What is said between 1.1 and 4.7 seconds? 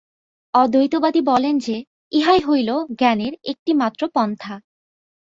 বলেন যে, ইহাই হইল জ্ঞানের একটিমাত্র পন্থা।